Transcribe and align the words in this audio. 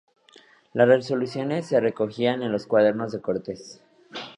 Las 0.73 0.87
resoluciones 0.87 1.67
se 1.67 1.79
recogían 1.79 2.41
en 2.41 2.51
los 2.51 2.65
"Cuadernos 2.65 3.11
de 3.11 3.21
Cortes". 3.21 3.81